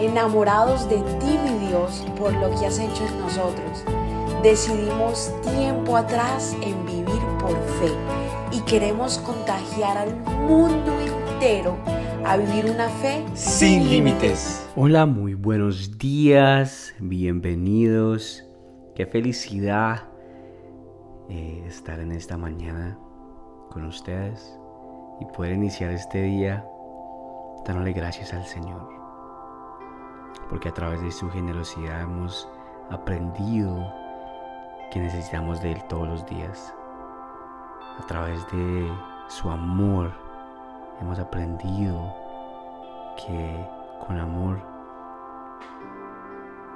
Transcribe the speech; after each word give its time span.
enamorados 0.00 0.88
de 0.88 0.96
ti, 0.96 1.38
mi 1.44 1.66
Dios, 1.68 2.04
por 2.18 2.32
lo 2.34 2.50
que 2.50 2.66
has 2.66 2.78
hecho 2.78 3.04
en 3.06 3.20
nosotros. 3.20 3.84
Decidimos 4.42 5.32
tiempo 5.42 5.96
atrás 5.96 6.56
en 6.62 6.84
vivir 6.86 7.20
por 7.40 7.56
fe 7.78 7.92
y 8.52 8.60
queremos 8.60 9.18
contagiar 9.18 9.98
al 9.98 10.16
mundo 10.46 10.92
entero 11.00 11.76
a 12.24 12.36
vivir 12.36 12.70
una 12.70 12.88
fe 12.88 13.24
sin 13.34 13.88
límites. 13.88 14.68
Hola, 14.76 15.06
muy 15.06 15.34
buenos 15.34 15.98
días, 15.98 16.94
bienvenidos. 16.98 18.44
Qué 18.94 19.06
felicidad 19.06 20.08
eh, 21.28 21.64
estar 21.66 22.00
en 22.00 22.12
esta 22.12 22.36
mañana 22.36 22.98
con 23.70 23.84
ustedes 23.84 24.58
y 25.20 25.24
poder 25.26 25.54
iniciar 25.54 25.90
este 25.90 26.22
día 26.22 26.64
dándole 27.66 27.92
gracias 27.92 28.32
al 28.32 28.44
Señor. 28.44 29.05
Porque 30.48 30.68
a 30.68 30.74
través 30.74 31.00
de 31.02 31.10
su 31.10 31.30
generosidad 31.30 32.02
hemos 32.02 32.48
aprendido 32.90 33.92
que 34.90 35.00
necesitamos 35.00 35.60
de 35.60 35.72
Él 35.72 35.84
todos 35.88 36.08
los 36.08 36.26
días. 36.26 36.74
A 37.98 38.06
través 38.06 38.46
de 38.52 38.92
su 39.28 39.50
amor 39.50 40.12
hemos 41.00 41.18
aprendido 41.18 42.14
que 43.16 43.66
con 44.06 44.18
amor 44.18 44.58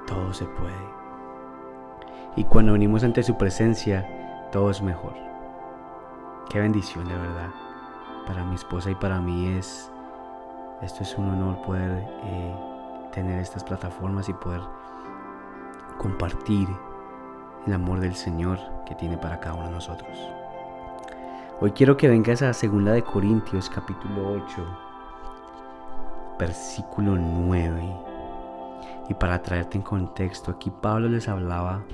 todo 0.06 0.32
se 0.32 0.44
puede. 0.46 1.00
Y 2.36 2.44
cuando 2.44 2.72
venimos 2.72 3.04
ante 3.04 3.22
su 3.22 3.36
presencia, 3.36 4.48
todo 4.52 4.70
es 4.70 4.82
mejor. 4.82 5.14
Qué 6.48 6.60
bendición 6.60 7.06
de 7.06 7.16
verdad. 7.16 7.50
Para 8.26 8.44
mi 8.44 8.54
esposa 8.54 8.90
y 8.90 8.94
para 8.94 9.20
mí 9.20 9.48
es, 9.56 9.90
esto 10.82 11.02
es 11.02 11.16
un 11.16 11.30
honor 11.30 11.60
poder 11.62 12.08
eh, 12.24 12.54
tener 13.10 13.40
estas 13.40 13.64
plataformas 13.64 14.28
y 14.28 14.32
poder 14.32 14.60
compartir 15.98 16.68
el 17.66 17.72
amor 17.72 18.00
del 18.00 18.14
Señor 18.14 18.58
que 18.86 18.94
tiene 18.94 19.18
para 19.18 19.40
cada 19.40 19.54
uno 19.54 19.66
de 19.66 19.72
nosotros. 19.72 20.18
Hoy 21.60 21.72
quiero 21.72 21.96
que 21.96 22.08
vengas 22.08 22.40
a 22.42 22.54
segunda 22.54 22.92
de 22.92 23.02
Corintios 23.02 23.68
capítulo 23.68 24.32
8, 24.32 24.78
versículo 26.38 27.16
9. 27.16 27.82
Y 29.10 29.14
para 29.14 29.42
traerte 29.42 29.76
en 29.76 29.82
contexto, 29.82 30.52
aquí 30.52 30.70
Pablo 30.70 31.08
les 31.08 31.28
hablaba 31.28 31.84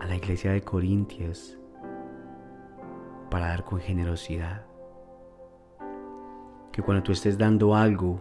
a 0.00 0.06
la 0.06 0.16
iglesia 0.16 0.52
de 0.52 0.62
Corintios 0.62 1.56
para 3.30 3.48
dar 3.48 3.64
con 3.64 3.78
generosidad. 3.78 4.64
Que 6.72 6.82
cuando 6.82 7.04
tú 7.04 7.12
estés 7.12 7.38
dando 7.38 7.76
algo, 7.76 8.20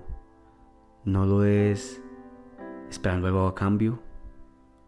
no 1.05 1.25
lo 1.25 1.41
des 1.41 2.01
esperando 2.89 3.27
algo 3.27 3.47
a 3.47 3.55
cambio, 3.55 3.99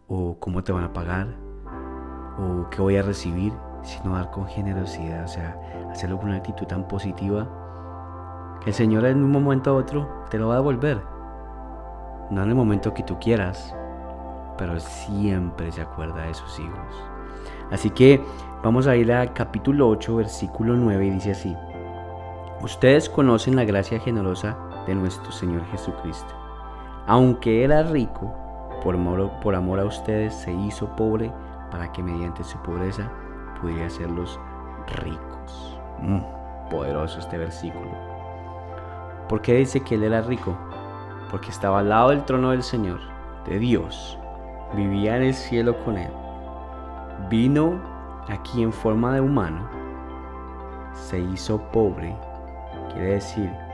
o 0.08 0.38
cómo 0.38 0.64
te 0.64 0.72
van 0.72 0.84
a 0.84 0.92
pagar, 0.92 1.28
o 2.38 2.70
qué 2.70 2.80
voy 2.80 2.96
a 2.96 3.02
recibir, 3.02 3.52
sino 3.82 4.14
dar 4.14 4.30
con 4.30 4.46
generosidad, 4.46 5.24
o 5.24 5.28
sea, 5.28 5.60
hacerlo 5.90 6.16
con 6.16 6.28
una 6.28 6.38
actitud 6.38 6.66
tan 6.66 6.88
positiva 6.88 8.58
que 8.62 8.70
el 8.70 8.74
Señor 8.74 9.04
en 9.04 9.22
un 9.22 9.30
momento 9.30 9.70
a 9.70 9.74
otro 9.74 10.24
te 10.30 10.38
lo 10.38 10.48
va 10.48 10.54
a 10.54 10.58
devolver. 10.58 11.02
No 12.30 12.42
en 12.42 12.48
el 12.48 12.54
momento 12.54 12.94
que 12.94 13.02
tú 13.02 13.18
quieras, 13.18 13.74
pero 14.56 14.80
siempre 14.80 15.70
se 15.70 15.82
acuerda 15.82 16.22
de 16.22 16.34
sus 16.34 16.58
hijos. 16.58 17.04
Así 17.70 17.90
que 17.90 18.22
vamos 18.62 18.86
a 18.86 18.96
ir 18.96 19.12
al 19.12 19.32
capítulo 19.32 19.88
8, 19.88 20.16
versículo 20.16 20.74
9 20.74 21.06
y 21.06 21.10
dice 21.10 21.32
así. 21.32 21.54
Ustedes 22.62 23.10
conocen 23.10 23.54
la 23.54 23.64
gracia 23.64 24.00
generosa 24.00 24.56
de 24.86 24.94
nuestro 24.94 25.30
Señor 25.32 25.64
Jesucristo. 25.66 26.34
Aunque 27.06 27.64
era 27.64 27.82
rico, 27.82 28.34
por 28.82 28.94
amor, 28.94 29.30
por 29.42 29.54
amor 29.54 29.80
a 29.80 29.84
ustedes 29.84 30.34
se 30.34 30.52
hizo 30.52 30.94
pobre 30.96 31.32
para 31.70 31.92
que 31.92 32.02
mediante 32.02 32.44
su 32.44 32.58
pobreza 32.58 33.10
pudiera 33.60 33.86
hacerlos 33.86 34.38
ricos. 35.02 35.78
Mm, 36.00 36.20
poderoso 36.70 37.18
este 37.18 37.38
versículo. 37.38 37.90
¿Por 39.28 39.42
qué 39.42 39.54
dice 39.54 39.80
que 39.80 39.96
él 39.96 40.04
era 40.04 40.22
rico? 40.22 40.56
Porque 41.30 41.50
estaba 41.50 41.80
al 41.80 41.88
lado 41.88 42.10
del 42.10 42.24
trono 42.24 42.50
del 42.50 42.62
Señor, 42.62 43.00
de 43.44 43.58
Dios. 43.58 44.18
Vivía 44.74 45.16
en 45.16 45.24
el 45.24 45.34
cielo 45.34 45.76
con 45.84 45.96
él. 45.96 46.10
Vino 47.28 47.80
aquí 48.28 48.62
en 48.62 48.72
forma 48.72 49.12
de 49.12 49.20
humano. 49.20 49.68
Se 50.92 51.18
hizo 51.18 51.60
pobre. 51.72 52.16
Quiere 52.92 53.14
decir 53.14 53.65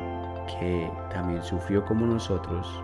que 0.46 0.90
también 1.12 1.42
sufrió 1.42 1.84
como 1.84 2.06
nosotros. 2.06 2.82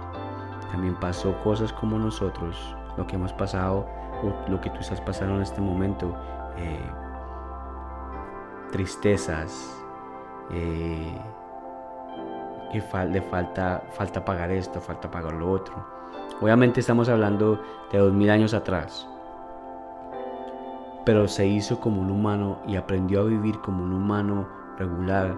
También 0.71 0.95
pasó 0.97 1.39
cosas 1.43 1.73
como 1.73 1.99
nosotros. 1.99 2.75
Lo 2.97 3.07
que 3.07 3.17
hemos 3.17 3.33
pasado, 3.33 3.87
o 4.23 4.51
lo 4.51 4.61
que 4.61 4.71
tú 4.71 4.81
estás 4.81 5.01
pasando 5.01 5.37
en 5.37 5.43
este 5.43 5.61
momento. 5.61 6.15
Eh, 6.57 6.91
tristezas. 8.73 9.75
Eh, 10.51 11.19
que 12.71 12.83
le 13.07 13.23
falta, 13.23 13.83
falta 13.93 14.25
pagar 14.25 14.51
esto, 14.51 14.81
falta 14.81 15.11
pagar 15.11 15.35
lo 15.35 15.51
otro. 15.51 15.75
Obviamente 16.41 16.81
estamos 16.81 17.09
hablando 17.09 17.61
de 17.91 17.99
dos 17.99 18.13
mil 18.13 18.31
años 18.31 18.55
atrás. 18.55 19.09
Pero 21.05 21.27
se 21.27 21.47
hizo 21.47 21.81
como 21.81 22.03
un 22.03 22.11
humano 22.11 22.59
y 22.67 22.77
aprendió 22.77 23.23
a 23.23 23.25
vivir 23.25 23.59
como 23.61 23.83
un 23.83 23.93
humano 23.93 24.47
regular. 24.79 25.35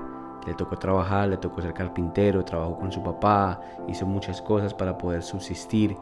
Le 0.47 0.55
tocó 0.55 0.77
trabajar, 0.77 1.28
le 1.28 1.37
tocó 1.37 1.61
ser 1.61 1.75
carpintero, 1.75 2.45
trabajó 2.45 2.78
con 2.78 2.91
su 2.91 3.03
papá, 3.03 3.61
hizo 3.89 4.06
muchas 4.06 4.41
cosas 4.41 4.73
para 4.73 4.97
poder 4.97 5.23
subsistir. 5.23 5.97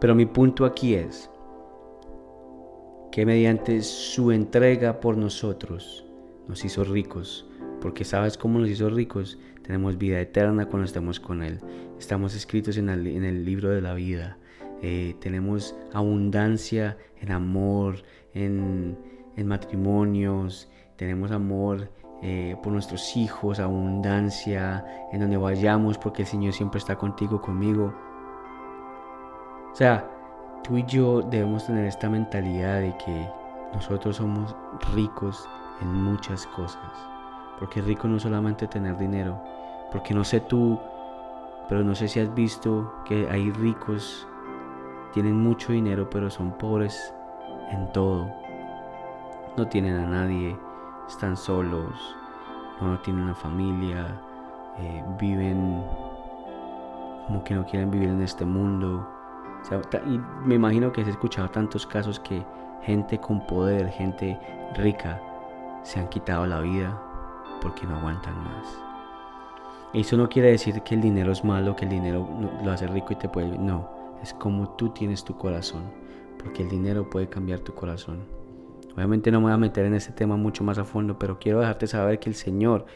Pero 0.00 0.14
mi 0.14 0.26
punto 0.26 0.64
aquí 0.64 0.94
es 0.94 1.30
que 3.10 3.24
mediante 3.24 3.80
su 3.82 4.32
entrega 4.32 5.00
por 5.00 5.16
nosotros 5.16 6.04
nos 6.48 6.64
hizo 6.64 6.84
ricos. 6.84 7.48
Porque 7.80 8.04
sabes 8.04 8.38
cómo 8.38 8.58
nos 8.58 8.68
hizo 8.68 8.88
ricos? 8.88 9.38
tenemos 9.64 9.96
vida 9.96 10.20
eterna 10.20 10.66
cuando 10.66 10.84
estamos 10.84 11.18
con 11.18 11.42
Él. 11.42 11.58
Estamos 11.98 12.34
escritos 12.34 12.76
en 12.76 12.90
el, 12.90 13.44
libro 13.44 13.70
de 13.70 13.80
la 13.80 13.94
vida. 13.94 14.36
Eh, 14.82 15.16
tenemos 15.20 15.74
abundancia 15.92 16.98
en 17.20 17.32
amor, 17.32 17.96
en, 18.34 18.96
matrimonios, 19.36 20.68
tenemos 20.96 21.30
amor 21.30 21.88
eh, 22.22 22.56
por 22.62 22.72
nuestros 22.72 23.16
hijos, 23.16 23.60
abundancia 23.60 24.84
en 25.12 25.20
donde 25.20 25.36
vayamos 25.36 25.98
porque 25.98 26.22
el 26.22 26.28
Señor 26.28 26.52
siempre 26.52 26.78
está 26.78 26.96
contigo, 26.96 27.40
conmigo. 27.40 27.92
O 29.72 29.74
sea, 29.74 30.08
tú 30.62 30.78
y 30.78 30.84
yo 30.84 31.20
debemos 31.22 31.66
tener 31.66 31.84
esta 31.86 32.08
mentalidad 32.08 32.80
de 32.80 32.96
que 32.96 33.28
nosotros 33.74 34.16
somos 34.16 34.56
ricos 34.94 35.48
en 35.80 35.92
muchas 35.92 36.46
cosas. 36.46 36.92
Porque 37.58 37.82
rico 37.82 38.08
no 38.08 38.18
solamente 38.18 38.66
tener 38.66 38.96
dinero, 38.96 39.40
porque 39.92 40.14
no 40.14 40.24
sé 40.24 40.40
tú, 40.40 40.78
pero 41.68 41.84
no 41.84 41.94
sé 41.94 42.08
si 42.08 42.20
has 42.20 42.34
visto 42.34 42.92
que 43.04 43.28
hay 43.30 43.50
ricos, 43.50 44.26
tienen 45.12 45.36
mucho 45.36 45.72
dinero, 45.72 46.08
pero 46.10 46.30
son 46.30 46.52
pobres 46.52 47.14
en 47.70 47.92
todo. 47.92 48.30
No 49.56 49.68
tienen 49.68 49.96
a 49.96 50.06
nadie, 50.06 50.56
están 51.08 51.36
solos, 51.36 51.94
no 52.80 52.98
tienen 53.00 53.24
una 53.24 53.34
familia, 53.34 54.20
eh, 54.78 55.04
viven 55.20 55.84
como 57.26 57.42
que 57.44 57.54
no 57.54 57.64
quieren 57.66 57.90
vivir 57.90 58.08
en 58.08 58.22
este 58.22 58.44
mundo. 58.44 59.08
y 60.06 60.20
me 60.46 60.56
imagino 60.56 60.92
que 60.92 61.00
has 61.00 61.08
escuchado 61.08 61.48
tantos 61.50 61.86
casos 61.86 62.20
que 62.20 62.44
gente 62.82 63.18
con 63.18 63.46
poder, 63.46 63.88
gente 63.88 64.38
rica, 64.76 65.20
se 65.82 66.00
han 66.00 66.08
quitado 66.08 66.46
la 66.46 66.60
vida 66.60 67.00
porque 67.62 67.86
no 67.86 67.96
aguantan 67.96 68.36
más. 68.44 68.78
Eso 69.94 70.16
no 70.16 70.28
quiere 70.28 70.50
decir 70.50 70.82
que 70.82 70.94
el 70.94 71.00
dinero 71.00 71.32
es 71.32 71.44
malo, 71.44 71.76
que 71.76 71.84
el 71.84 71.90
dinero 71.92 72.28
lo 72.62 72.70
hace 72.70 72.86
rico 72.86 73.12
y 73.12 73.16
te 73.16 73.28
puede... 73.28 73.56
No, 73.56 73.88
es 74.22 74.34
como 74.34 74.70
tú 74.70 74.90
tienes 74.90 75.24
tu 75.24 75.36
corazón, 75.38 75.84
porque 76.42 76.62
el 76.62 76.68
dinero 76.68 77.08
puede 77.08 77.28
cambiar 77.28 77.60
tu 77.60 77.74
corazón. 77.74 78.24
Obviamente 78.94 79.30
no 79.30 79.40
me 79.40 79.46
voy 79.46 79.52
a 79.54 79.58
meter 79.58 79.86
en 79.86 79.94
este 79.94 80.12
tema 80.12 80.36
mucho 80.36 80.64
más 80.64 80.78
a 80.78 80.84
fondo, 80.84 81.18
pero 81.18 81.38
quiero 81.38 81.60
dejarte 81.60 81.86
saber 81.86 82.18
que 82.18 82.28
el 82.28 82.34
Señor 82.34 82.86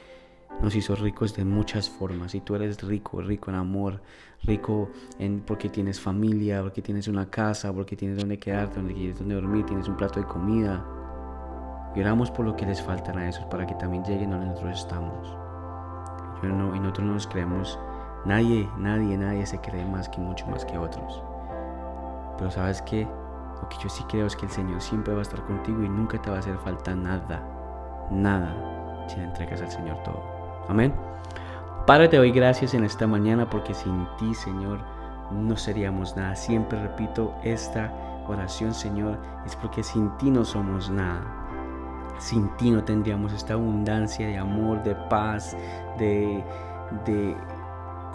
nos 0.62 0.74
hizo 0.74 0.94
ricos 0.94 1.34
de 1.34 1.44
muchas 1.44 1.90
formas. 1.90 2.34
Y 2.34 2.40
tú 2.40 2.54
eres 2.54 2.80
rico, 2.82 3.20
rico 3.20 3.50
en 3.50 3.56
amor, 3.56 4.00
rico 4.44 4.90
en 5.18 5.40
porque 5.40 5.68
tienes 5.68 6.00
familia, 6.00 6.62
porque 6.62 6.82
tienes 6.82 7.08
una 7.08 7.28
casa, 7.28 7.72
porque 7.72 7.96
tienes 7.96 8.18
donde 8.18 8.38
quedarte, 8.38 8.76
donde 8.76 8.94
quieres 8.94 9.18
donde 9.18 9.34
dormir, 9.34 9.66
tienes 9.66 9.88
un 9.88 9.96
plato 9.96 10.20
de 10.20 10.26
comida. 10.26 10.84
Y 11.96 12.00
oramos 12.00 12.30
por 12.30 12.44
lo 12.46 12.54
que 12.54 12.66
les 12.66 12.80
faltan 12.80 13.18
a 13.18 13.28
esos 13.28 13.44
para 13.46 13.66
que 13.66 13.74
también 13.74 14.04
lleguen 14.04 14.30
donde 14.30 14.46
nosotros 14.46 14.78
estamos 14.78 15.48
y 16.42 16.46
nosotros 16.80 17.06
no 17.06 17.14
nos 17.14 17.26
creemos, 17.26 17.78
nadie, 18.24 18.68
nadie, 18.78 19.16
nadie 19.16 19.44
se 19.46 19.60
cree 19.60 19.84
más 19.84 20.08
que 20.08 20.20
mucho 20.20 20.46
más 20.46 20.64
que 20.64 20.78
otros. 20.78 21.22
Pero 22.36 22.50
sabes 22.50 22.82
que 22.82 23.08
lo 23.62 23.68
que 23.68 23.76
yo 23.78 23.88
sí 23.88 24.04
creo 24.08 24.26
es 24.26 24.36
que 24.36 24.46
el 24.46 24.52
Señor 24.52 24.80
siempre 24.80 25.12
va 25.12 25.20
a 25.20 25.22
estar 25.22 25.42
contigo 25.44 25.82
y 25.82 25.88
nunca 25.88 26.20
te 26.20 26.30
va 26.30 26.36
a 26.36 26.38
hacer 26.40 26.56
falta 26.58 26.94
nada, 26.94 27.42
nada, 28.10 29.06
si 29.08 29.16
le 29.16 29.24
entregas 29.24 29.60
al 29.60 29.70
Señor 29.70 30.02
todo. 30.02 30.22
Amén. 30.68 30.94
Padre, 31.86 32.08
te 32.08 32.18
doy 32.18 32.30
gracias 32.30 32.74
en 32.74 32.84
esta 32.84 33.06
mañana 33.06 33.48
porque 33.48 33.72
sin 33.72 34.06
ti, 34.18 34.34
Señor, 34.34 34.78
no 35.32 35.56
seríamos 35.56 36.16
nada. 36.16 36.36
Siempre 36.36 36.80
repito 36.80 37.34
esta 37.42 37.92
oración, 38.26 38.74
Señor, 38.74 39.18
es 39.46 39.56
porque 39.56 39.82
sin 39.82 40.10
ti 40.18 40.30
no 40.30 40.44
somos 40.44 40.90
nada. 40.90 41.22
Sin 42.18 42.48
ti 42.56 42.70
no 42.70 42.84
tendríamos 42.84 43.32
esta 43.32 43.54
abundancia 43.54 44.26
de 44.26 44.36
amor, 44.36 44.82
de 44.82 44.94
paz, 45.08 45.56
de, 45.98 46.44
de 47.06 47.36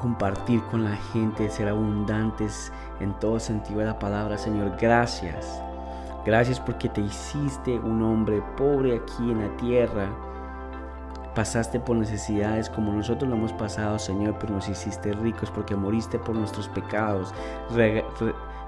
compartir 0.03 0.61
con 0.63 0.83
la 0.83 0.97
gente, 1.13 1.49
ser 1.49 1.69
abundantes 1.69 2.73
en 2.99 3.17
todo 3.19 3.39
sentido 3.39 3.79
de 3.79 3.85
la 3.85 3.99
palabra, 3.99 4.37
Señor. 4.37 4.75
Gracias. 4.77 5.61
Gracias 6.25 6.59
porque 6.59 6.89
te 6.89 6.99
hiciste 6.99 7.79
un 7.79 8.03
hombre 8.03 8.43
pobre 8.57 8.97
aquí 8.97 9.31
en 9.31 9.39
la 9.39 9.55
tierra. 9.55 10.09
Pasaste 11.33 11.79
por 11.79 11.95
necesidades 11.95 12.69
como 12.69 12.91
nosotros 12.91 13.29
lo 13.29 13.37
hemos 13.37 13.53
pasado, 13.53 13.97
Señor, 13.97 14.35
pero 14.39 14.53
nos 14.53 14.67
hiciste 14.67 15.13
ricos 15.13 15.49
porque 15.49 15.73
moriste 15.73 16.19
por 16.19 16.35
nuestros 16.35 16.67
pecados. 16.67 17.33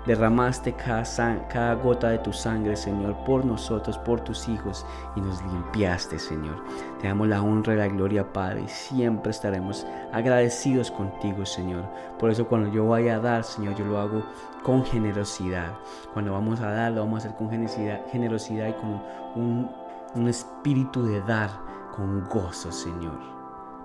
Derramaste 0.05 0.73
cada, 0.73 1.03
cada 1.47 1.73
gota 1.73 2.09
de 2.09 2.19
tu 2.19 2.31
sangre, 2.31 2.75
Señor, 2.75 3.15
por 3.25 3.43
nosotros, 3.43 3.97
por 3.97 4.21
tus 4.21 4.47
hijos, 4.47 4.85
y 5.15 5.21
nos 5.21 5.41
limpiaste, 5.43 6.19
Señor. 6.19 6.63
Te 7.01 7.07
damos 7.07 7.27
la 7.27 7.41
honra 7.41 7.73
y 7.73 7.77
la 7.77 7.87
gloria, 7.87 8.31
Padre, 8.31 8.61
y 8.61 8.67
siempre 8.67 9.31
estaremos 9.31 9.87
agradecidos 10.11 10.91
contigo, 10.91 11.43
Señor. 11.45 11.85
Por 12.19 12.29
eso 12.29 12.47
cuando 12.47 12.71
yo 12.71 12.87
vaya 12.87 13.15
a 13.15 13.19
dar, 13.19 13.43
Señor, 13.43 13.75
yo 13.75 13.85
lo 13.85 13.97
hago 13.97 14.23
con 14.61 14.85
generosidad. 14.85 15.73
Cuando 16.13 16.33
vamos 16.33 16.61
a 16.61 16.69
dar, 16.69 16.91
lo 16.91 17.01
vamos 17.01 17.23
a 17.23 17.27
hacer 17.27 17.37
con 17.37 17.49
generosidad, 17.49 18.01
generosidad 18.11 18.67
y 18.67 18.73
con 18.73 19.01
un, 19.35 19.71
un 20.13 20.27
espíritu 20.27 21.03
de 21.03 21.21
dar 21.21 21.49
con 21.95 22.23
gozo, 22.29 22.71
Señor. 22.71 23.17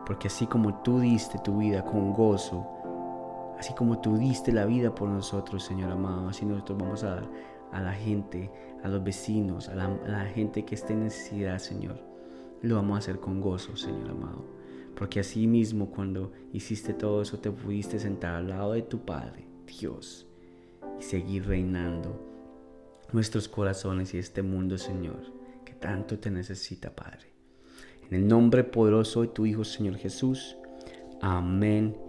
Porque 0.05 0.29
así 0.29 0.47
como 0.47 0.75
tú 0.83 1.01
diste 1.01 1.39
tu 1.39 1.59
vida 1.59 1.83
con 1.85 2.13
gozo, 2.13 2.67
Así 3.61 3.75
como 3.75 4.01
tú 4.01 4.17
diste 4.17 4.53
la 4.53 4.65
vida 4.65 4.95
por 4.95 5.11
nosotros, 5.11 5.63
Señor 5.63 5.93
amado, 5.93 6.31
así 6.31 6.47
nosotros 6.47 6.79
vamos 6.79 7.05
a 7.05 7.17
dar 7.17 7.31
a 7.73 7.83
la 7.83 7.93
gente, 7.93 8.51
a 8.83 8.89
los 8.89 9.05
vecinos, 9.05 9.69
a 9.69 9.75
la, 9.75 10.25
gente 10.25 10.65
que 10.65 10.75
esté 10.75 10.95
en 10.95 11.05
necesidad, 11.05 11.59
Señor. 11.59 12.01
Lo 12.63 12.77
vamos 12.77 12.95
a 12.95 12.99
hacer 13.01 13.21
con 13.21 13.43
gozo, 13.43 13.77
Señor 13.77 14.13
amado. 14.13 14.47
Porque 14.97 15.21
así 15.21 15.47
mismo 15.47 15.91
cuando 15.91 16.33
hiciste 16.55 16.95
todo 16.95 17.21
eso, 17.21 17.39
te 17.39 17.51
pudiste 17.51 17.99
sentar 17.99 18.35
al 18.35 18.49
lado 18.49 18.73
de 18.73 18.81
tu 18.81 19.05
Padre, 19.05 19.47
Dios, 19.67 20.27
y 20.99 21.03
seguir 21.03 21.47
reinando 21.47 22.19
nuestros 23.13 23.47
corazones 23.47 24.15
y 24.15 24.19
este 24.19 24.41
mundo, 24.41 24.79
Señor, 24.79 25.35
que 25.67 25.75
tanto 25.75 26.19
te 26.19 26.31
necesita, 26.31 26.97
Padre. 26.97 27.35
En 28.09 28.15
el 28.15 28.27
nombre 28.27 28.65
poderoso 28.65 29.21
de 29.21 29.29
tu 29.29 29.45
Hijo, 29.45 29.65
Señor 29.65 29.97
Jesús. 29.97 30.57
Amén 31.21 32.09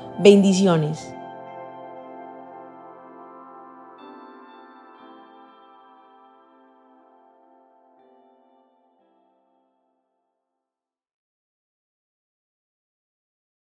Bendiciones. 0.21 1.15